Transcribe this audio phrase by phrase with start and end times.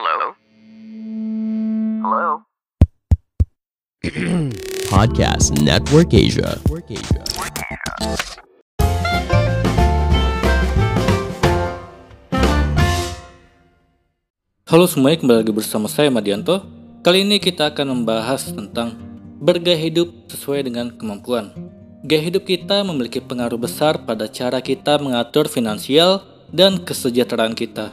[0.00, 0.32] Hello?
[2.00, 2.28] Hello?
[4.88, 6.56] Podcast Network Asia.
[14.64, 16.64] Halo semuanya, kembali lagi bersama saya Madianto.
[17.04, 18.96] Kali ini kita akan membahas tentang
[19.36, 21.52] bergaya hidup sesuai dengan kemampuan.
[22.08, 27.92] Gaya hidup kita memiliki pengaruh besar pada cara kita mengatur finansial dan kesejahteraan kita.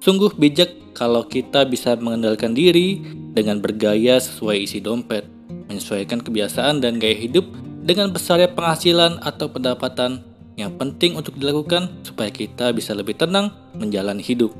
[0.00, 3.04] Sungguh bijak kalau kita bisa mengendalikan diri
[3.36, 5.28] dengan bergaya sesuai isi dompet,
[5.68, 7.44] menyesuaikan kebiasaan dan gaya hidup
[7.84, 10.24] dengan besarnya penghasilan atau pendapatan
[10.56, 14.52] yang penting untuk dilakukan supaya kita bisa lebih tenang menjalani hidup.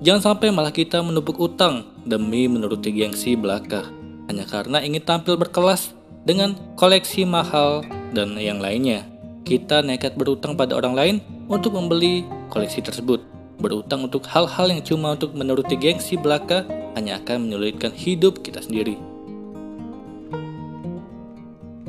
[0.00, 3.86] Jangan sampai malah kita menumpuk utang demi menuruti gengsi belaka
[4.26, 5.94] hanya karena ingin tampil berkelas
[6.24, 7.84] dengan koleksi mahal
[8.16, 9.06] dan yang lainnya.
[9.42, 11.16] Kita nekat berutang pada orang lain
[11.52, 13.31] untuk membeli koleksi tersebut.
[13.60, 18.96] Berutang untuk hal-hal yang cuma untuk menuruti gengsi belaka hanya akan menyulitkan hidup kita sendiri.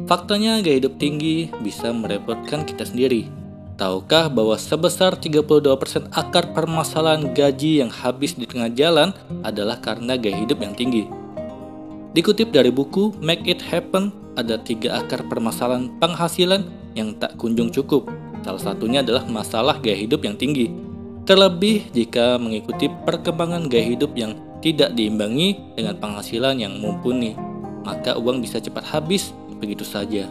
[0.04, 3.32] Faktanya gaya hidup tinggi bisa merepotkan kita sendiri,
[3.74, 9.10] Tahukah bahwa sebesar 32% akar permasalahan gaji yang habis di tengah jalan
[9.42, 11.10] adalah karena gaya hidup yang tinggi?
[12.14, 18.06] Dikutip dari buku Make It Happen, ada tiga akar permasalahan penghasilan yang tak kunjung cukup.
[18.46, 20.70] Salah satunya adalah masalah gaya hidup yang tinggi.
[21.24, 27.36] Terlebih jika mengikuti perkembangan gaya hidup yang tidak diimbangi dengan penghasilan yang mumpuni,
[27.88, 30.28] maka uang bisa cepat habis begitu saja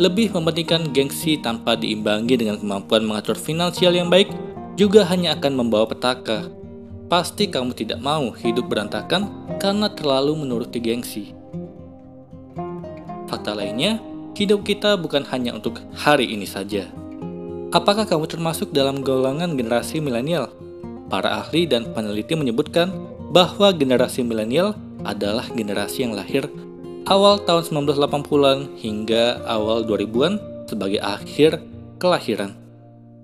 [0.00, 4.32] lebih mementingkan gengsi tanpa diimbangi dengan kemampuan mengatur finansial yang baik
[4.72, 6.48] juga hanya akan membawa petaka.
[7.12, 9.28] Pasti kamu tidak mau hidup berantakan
[9.60, 11.36] karena terlalu menuruti gengsi.
[13.28, 14.00] Fakta lainnya,
[14.32, 16.88] hidup kita bukan hanya untuk hari ini saja.
[17.70, 20.50] Apakah kamu termasuk dalam golongan generasi milenial?
[21.06, 22.90] Para ahli dan peneliti menyebutkan
[23.30, 24.74] bahwa generasi milenial
[25.06, 26.50] adalah generasi yang lahir
[27.06, 31.62] awal tahun 1980-an hingga awal 2000-an sebagai akhir
[32.02, 32.58] kelahiran.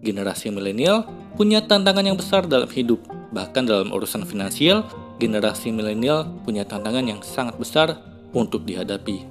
[0.07, 3.03] Generasi milenial punya tantangan yang besar dalam hidup,
[3.35, 4.87] bahkan dalam urusan finansial,
[5.19, 7.99] generasi milenial punya tantangan yang sangat besar
[8.31, 9.27] untuk dihadapi.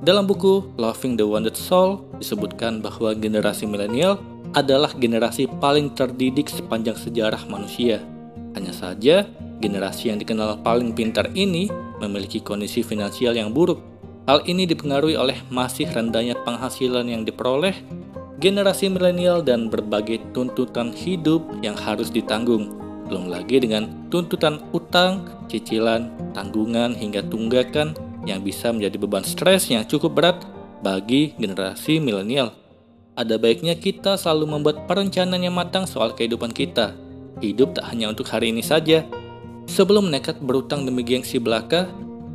[0.00, 4.16] Dalam buku Loving the Wounded Soul disebutkan bahwa generasi milenial
[4.54, 8.02] adalah generasi paling terdidik sepanjang sejarah manusia.
[8.58, 9.26] Hanya saja,
[9.62, 11.70] generasi yang dikenal paling pintar ini
[12.02, 13.78] memiliki kondisi finansial yang buruk.
[14.26, 17.74] Hal ini dipengaruhi oleh masih rendahnya penghasilan yang diperoleh
[18.40, 22.72] generasi milenial dan berbagai tuntutan hidup yang harus ditanggung.
[23.06, 27.92] Belum lagi dengan tuntutan utang, cicilan, tanggungan hingga tunggakan
[28.24, 30.38] yang bisa menjadi beban stres yang cukup berat
[30.80, 32.56] bagi generasi milenial.
[33.20, 36.96] Ada baiknya kita selalu membuat perencanaan yang matang soal kehidupan kita.
[37.44, 39.04] Hidup tak hanya untuk hari ini saja,
[39.70, 41.86] Sebelum nekat berutang demi gengsi belaka,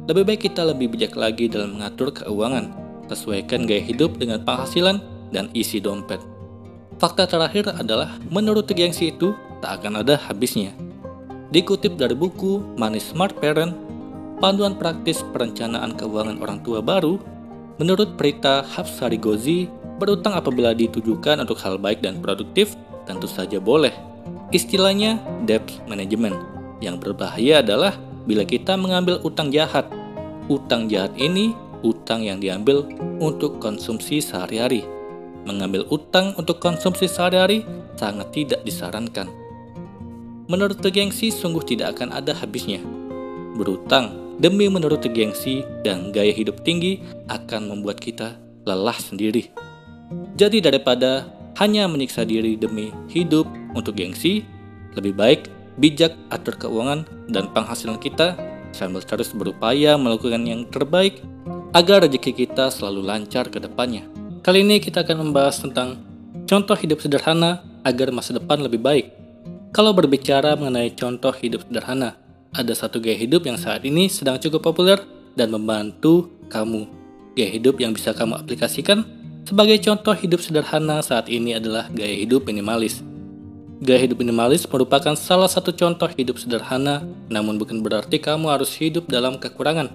[0.08, 2.72] lebih baik kita lebih bijak lagi dalam mengatur keuangan,
[3.12, 5.04] sesuaikan gaya hidup dengan penghasilan
[5.36, 6.24] dan isi dompet.
[6.96, 10.72] Fakta terakhir adalah menurut gengsi itu tak akan ada habisnya.
[11.52, 13.76] Dikutip dari buku Money Smart Parent,
[14.40, 17.20] panduan praktis perencanaan keuangan orang tua baru,
[17.84, 19.68] menurut Prita Hapsari Gozi,
[19.98, 22.76] berutang apabila ditujukan untuk hal baik dan produktif
[23.08, 23.94] tentu saja boleh.
[24.52, 26.36] Istilahnya debt management
[26.84, 27.96] yang berbahaya adalah
[28.26, 29.88] bila kita mengambil utang jahat.
[30.46, 32.86] Utang jahat ini utang yang diambil
[33.22, 34.86] untuk konsumsi sehari-hari.
[35.46, 37.62] Mengambil utang untuk konsumsi sehari-hari
[37.94, 39.30] sangat tidak disarankan.
[40.46, 42.82] Menurut gengsi sungguh tidak akan ada habisnya.
[43.58, 49.65] Berutang demi menurut gengsi dan gaya hidup tinggi akan membuat kita lelah sendiri.
[50.36, 51.32] Jadi daripada
[51.64, 54.44] hanya menyiksa diri demi hidup untuk gengsi,
[54.92, 55.48] lebih baik
[55.80, 58.36] bijak atur keuangan dan penghasilan kita
[58.76, 61.24] sambil terus berupaya melakukan yang terbaik
[61.72, 64.04] agar rezeki kita selalu lancar ke depannya.
[64.44, 66.04] Kali ini kita akan membahas tentang
[66.44, 69.16] contoh hidup sederhana agar masa depan lebih baik.
[69.72, 72.20] Kalau berbicara mengenai contoh hidup sederhana,
[72.52, 75.00] ada satu gaya hidup yang saat ini sedang cukup populer
[75.36, 76.88] dan membantu kamu.
[77.36, 79.04] Gaya hidup yang bisa kamu aplikasikan
[79.46, 83.06] sebagai contoh hidup sederhana saat ini adalah gaya hidup minimalis.
[83.86, 89.06] Gaya hidup minimalis merupakan salah satu contoh hidup sederhana, namun bukan berarti kamu harus hidup
[89.06, 89.94] dalam kekurangan.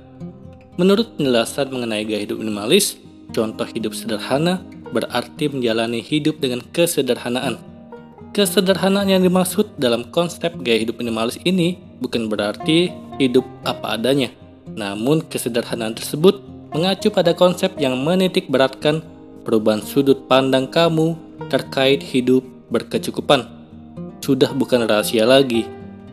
[0.79, 2.97] Menurut penjelasan mengenai gaya hidup minimalis,
[3.35, 4.63] contoh hidup sederhana
[4.95, 7.59] berarti menjalani hidup dengan kesederhanaan.
[8.31, 14.31] Kesederhanaan yang dimaksud dalam konsep gaya hidup minimalis ini bukan berarti hidup apa adanya,
[14.79, 16.39] namun kesederhanaan tersebut
[16.71, 19.03] mengacu pada konsep yang menitik beratkan
[19.51, 21.19] perubahan sudut pandang kamu
[21.51, 23.51] terkait hidup berkecukupan
[24.23, 25.67] sudah bukan rahasia lagi.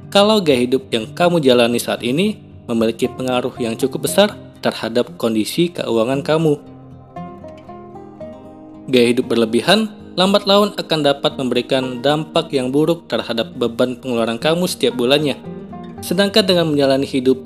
[0.09, 4.33] kalau gaya hidup yang kamu jalani saat ini memiliki pengaruh yang cukup besar
[4.65, 6.57] terhadap kondisi keuangan kamu.
[8.89, 14.65] Gaya hidup berlebihan lambat laun akan dapat memberikan dampak yang buruk terhadap beban pengeluaran kamu
[14.65, 15.37] setiap bulannya.
[16.01, 17.37] Sedangkan dengan menjalani hidup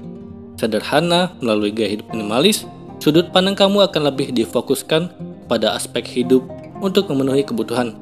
[0.55, 2.63] sederhana melalui gaya hidup minimalis,
[3.03, 6.47] sudut pandang kamu akan lebih difokuskan pada aspek hidup
[6.79, 7.99] untuk memenuhi kebutuhan.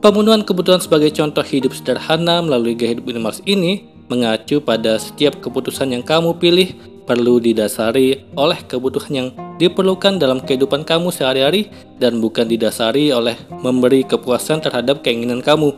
[0.00, 5.92] Pemenuhan kebutuhan sebagai contoh hidup sederhana melalui gaya hidup minimalis ini mengacu pada setiap keputusan
[5.92, 6.72] yang kamu pilih
[7.04, 9.28] perlu didasari oleh kebutuhan yang
[9.60, 11.68] diperlukan dalam kehidupan kamu sehari-hari
[12.00, 15.72] dan bukan didasari oleh memberi kepuasan terhadap keinginan kamu.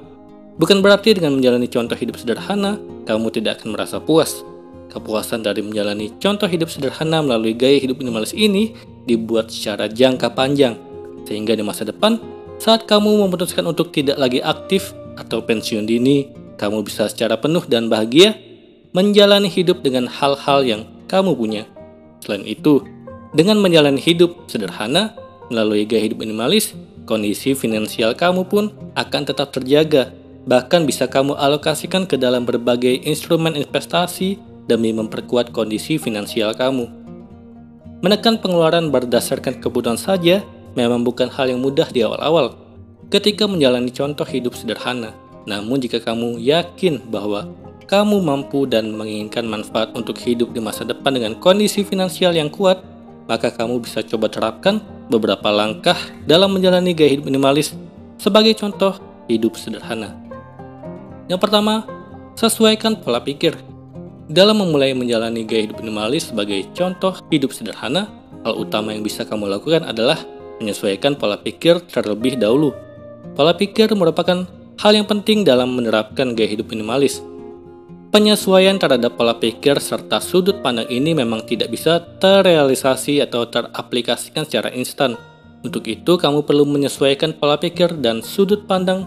[0.56, 4.40] Bukan berarti dengan menjalani contoh hidup sederhana, kamu tidak akan merasa puas.
[4.96, 8.72] Kepuasan dari menjalani contoh hidup sederhana melalui gaya hidup minimalis ini
[9.04, 10.72] dibuat secara jangka panjang,
[11.28, 12.16] sehingga di masa depan,
[12.56, 17.93] saat kamu memutuskan untuk tidak lagi aktif atau pensiun dini, kamu bisa secara penuh dan
[17.93, 18.40] bahagia
[18.96, 21.69] menjalani hidup dengan hal-hal yang kamu punya.
[22.25, 22.81] Selain itu,
[23.37, 25.12] dengan menjalani hidup sederhana
[25.52, 26.72] melalui gaya hidup minimalis,
[27.04, 30.08] kondisi finansial kamu pun akan tetap terjaga.
[30.48, 36.87] Bahkan bisa kamu alokasikan ke dalam berbagai instrumen investasi demi memperkuat kondisi finansial kamu.
[38.05, 40.45] Menekan pengeluaran berdasarkan kebutuhan saja
[40.77, 42.55] memang bukan hal yang mudah di awal-awal
[43.09, 45.17] ketika menjalani contoh hidup sederhana.
[45.47, 47.47] Namun jika kamu yakin bahwa
[47.87, 52.83] kamu mampu dan menginginkan manfaat untuk hidup di masa depan dengan kondisi finansial yang kuat,
[53.31, 55.95] maka kamu bisa coba terapkan beberapa langkah
[56.27, 57.79] dalam menjalani gaya hidup minimalis
[58.19, 58.99] sebagai contoh
[59.31, 60.19] hidup sederhana.
[61.31, 61.87] Yang pertama,
[62.35, 63.55] sesuaikan pola pikir.
[64.26, 68.11] Dalam memulai menjalani gaya hidup minimalis sebagai contoh hidup sederhana,
[68.43, 70.19] hal utama yang bisa kamu lakukan adalah
[70.58, 72.75] menyesuaikan pola pikir terlebih dahulu.
[73.38, 74.43] Pola pikir merupakan
[74.82, 77.23] hal yang penting dalam menerapkan gaya hidup minimalis.
[78.11, 84.75] Penyesuaian terhadap pola pikir serta sudut pandang ini memang tidak bisa terrealisasi atau teraplikasikan secara
[84.75, 85.14] instan.
[85.62, 89.06] Untuk itu, kamu perlu menyesuaikan pola pikir dan sudut pandang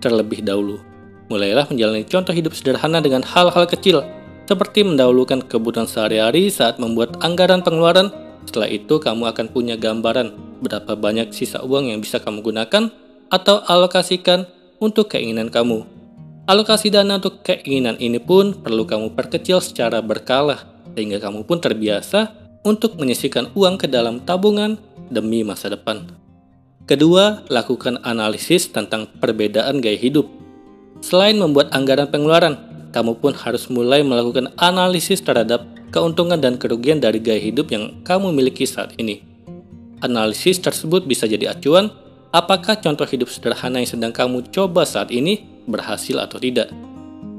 [0.00, 0.80] terlebih dahulu.
[1.28, 4.04] Mulailah menjalani contoh hidup sederhana dengan hal-hal kecil,
[4.46, 8.10] seperti mendahulukan kebutuhan sehari-hari saat membuat anggaran pengeluaran.
[8.44, 12.90] Setelah itu, kamu akan punya gambaran berapa banyak sisa uang yang bisa kamu gunakan
[13.30, 14.44] atau alokasikan
[14.82, 15.86] untuk keinginan kamu.
[16.50, 20.58] Alokasi dana untuk keinginan ini pun perlu kamu perkecil secara berkala,
[20.98, 22.34] sehingga kamu pun terbiasa
[22.66, 24.74] untuk menyisihkan uang ke dalam tabungan
[25.06, 26.02] demi masa depan.
[26.82, 30.26] Kedua, lakukan analisis tentang perbedaan gaya hidup.
[30.98, 32.58] Selain membuat anggaran pengeluaran,
[32.92, 38.30] kamu pun harus mulai melakukan analisis terhadap keuntungan dan kerugian dari gaya hidup yang kamu
[38.32, 39.24] miliki saat ini.
[40.04, 41.88] Analisis tersebut bisa jadi acuan
[42.30, 46.68] apakah contoh hidup sederhana yang sedang kamu coba saat ini berhasil atau tidak.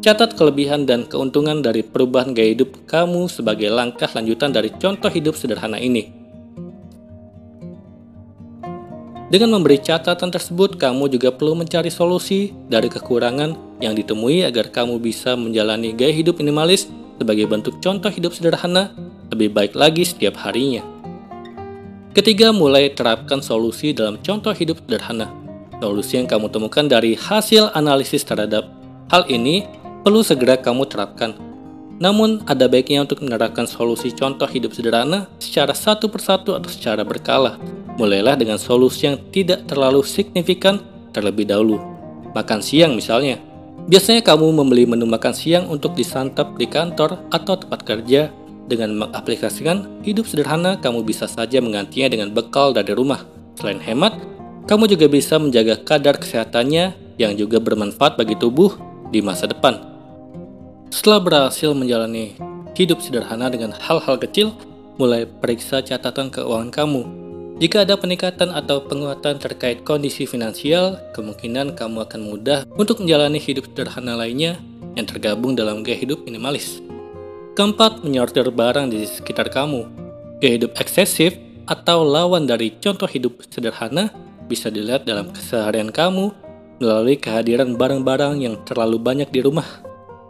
[0.03, 5.37] Catat kelebihan dan keuntungan dari perubahan gaya hidup kamu sebagai langkah lanjutan dari contoh hidup
[5.37, 6.22] sederhana ini.
[9.33, 15.01] Dengan memberi catatan tersebut, kamu juga perlu mencari solusi dari kekurangan yang ditemui agar kamu
[15.01, 16.85] bisa menjalani gaya hidup minimalis
[17.17, 18.93] sebagai bentuk contoh hidup sederhana
[19.33, 20.85] lebih baik lagi setiap harinya.
[22.13, 25.33] Ketiga, mulai terapkan solusi dalam contoh hidup sederhana.
[25.81, 28.69] Solusi yang kamu temukan dari hasil analisis terhadap
[29.09, 29.65] hal ini
[30.05, 31.33] perlu segera kamu terapkan.
[31.97, 37.57] Namun, ada baiknya untuk menerapkan solusi contoh hidup sederhana secara satu persatu atau secara berkala
[37.93, 40.81] Mulailah dengan solusi yang tidak terlalu signifikan
[41.13, 41.77] terlebih dahulu.
[42.33, 43.37] Makan siang misalnya.
[43.85, 48.33] Biasanya kamu membeli menu makan siang untuk disantap di kantor atau tempat kerja.
[48.63, 53.27] Dengan mengaplikasikan hidup sederhana, kamu bisa saja menggantinya dengan bekal dari rumah.
[53.59, 54.17] Selain hemat,
[54.65, 58.73] kamu juga bisa menjaga kadar kesehatannya yang juga bermanfaat bagi tubuh
[59.11, 59.83] di masa depan.
[60.89, 62.39] Setelah berhasil menjalani
[62.73, 64.55] hidup sederhana dengan hal-hal kecil,
[64.95, 67.22] mulai periksa catatan keuangan kamu
[67.61, 73.69] jika ada peningkatan atau penguatan terkait kondisi finansial, kemungkinan kamu akan mudah untuk menjalani hidup
[73.69, 74.57] sederhana lainnya
[74.97, 76.81] yang tergabung dalam gaya hidup minimalis.
[77.53, 79.85] Keempat, menyortir barang di sekitar kamu.
[80.41, 81.37] Gaya hidup eksesif
[81.69, 84.09] atau lawan dari contoh hidup sederhana
[84.49, 86.33] bisa dilihat dalam keseharian kamu
[86.81, 89.65] melalui kehadiran barang-barang yang terlalu banyak di rumah.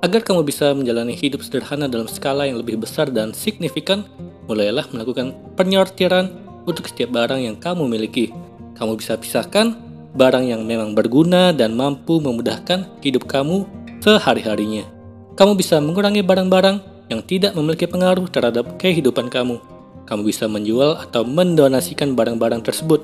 [0.03, 4.03] Agar kamu bisa menjalani hidup sederhana dalam skala yang lebih besar dan signifikan,
[4.51, 8.31] mulailah melakukan penyortiran untuk setiap barang yang kamu miliki.
[8.73, 9.77] Kamu bisa pisahkan
[10.13, 13.65] barang yang memang berguna dan mampu memudahkan hidup kamu
[14.01, 14.85] sehari-harinya.
[15.33, 19.57] Kamu bisa mengurangi barang-barang yang tidak memiliki pengaruh terhadap kehidupan kamu.
[20.05, 23.01] Kamu bisa menjual atau mendonasikan barang-barang tersebut.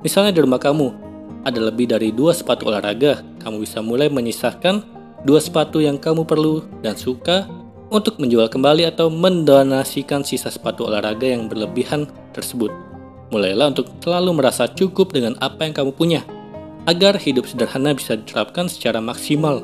[0.00, 0.94] Misalnya di rumah kamu,
[1.42, 4.82] ada lebih dari dua sepatu olahraga, kamu bisa mulai menyisahkan
[5.26, 7.50] dua sepatu yang kamu perlu dan suka
[7.90, 12.85] untuk menjual kembali atau mendonasikan sisa sepatu olahraga yang berlebihan tersebut.
[13.34, 16.22] Mulailah untuk selalu merasa cukup dengan apa yang kamu punya,
[16.86, 19.58] agar hidup sederhana bisa diterapkan secara maksimal.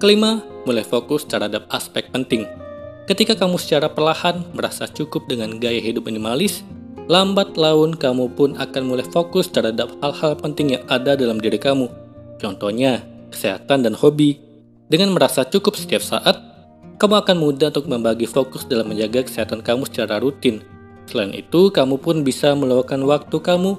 [0.00, 2.48] Kelima, mulai fokus terhadap aspek penting.
[3.04, 6.64] Ketika kamu secara perlahan merasa cukup dengan gaya hidup minimalis,
[7.06, 11.86] lambat laun kamu pun akan mulai fokus terhadap hal-hal penting yang ada dalam diri kamu.
[12.40, 14.42] Contohnya, kesehatan dan hobi.
[14.86, 16.34] Dengan merasa cukup setiap saat,
[16.96, 20.64] kamu akan mudah untuk membagi fokus dalam menjaga kesehatan kamu secara rutin.
[21.06, 23.78] Selain itu, kamu pun bisa meluangkan waktu kamu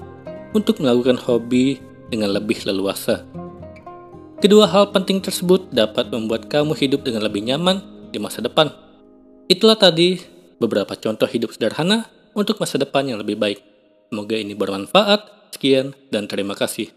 [0.56, 3.28] untuk melakukan hobi dengan lebih leluasa.
[4.38, 7.82] Kedua hal penting tersebut dapat membuat kamu hidup dengan lebih nyaman
[8.14, 8.70] di masa depan.
[9.50, 10.22] Itulah tadi
[10.62, 12.06] beberapa contoh hidup sederhana
[12.38, 13.60] untuk masa depan yang lebih baik.
[14.08, 15.36] Semoga ini bermanfaat.
[15.48, 16.97] Sekian dan terima kasih.